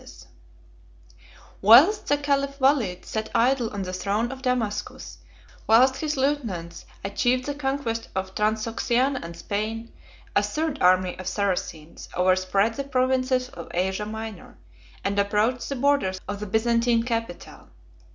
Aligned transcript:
]Whilst 1.61 2.07
the 2.07 2.17
caliph 2.17 2.59
Walid 2.59 3.05
sat 3.05 3.29
idle 3.35 3.69
on 3.69 3.83
the 3.83 3.93
throne 3.93 4.31
of 4.31 4.41
Damascus, 4.41 5.19
whilst 5.67 5.97
his 5.97 6.17
lieutenants 6.17 6.85
achieved 7.03 7.45
the 7.45 7.53
conquest 7.53 8.09
of 8.15 8.33
Transoxiana 8.33 9.23
and 9.23 9.37
Spain, 9.37 9.91
a 10.35 10.41
third 10.41 10.81
army 10.81 11.19
of 11.19 11.27
Saracens 11.27 12.09
overspread 12.17 12.73
the 12.73 12.83
provinces 12.83 13.49
of 13.49 13.67
Asia 13.75 14.07
Minor, 14.07 14.57
and 15.03 15.19
approached 15.19 15.69
the 15.69 15.75
borders 15.75 16.19
of 16.27 16.39
the 16.39 16.47
Byzantine 16.47 17.03
capital. 17.03 17.69